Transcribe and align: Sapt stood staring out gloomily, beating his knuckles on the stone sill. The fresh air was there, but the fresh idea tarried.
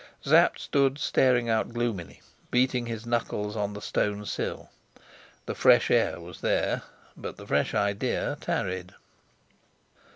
Sapt 0.25 0.59
stood 0.59 0.97
staring 0.97 1.47
out 1.47 1.73
gloomily, 1.75 2.21
beating 2.49 2.87
his 2.87 3.05
knuckles 3.05 3.55
on 3.55 3.73
the 3.73 3.83
stone 3.83 4.25
sill. 4.25 4.71
The 5.45 5.53
fresh 5.53 5.91
air 5.91 6.19
was 6.19 6.41
there, 6.41 6.81
but 7.15 7.37
the 7.37 7.45
fresh 7.45 7.75
idea 7.75 8.35
tarried. 8.41 8.95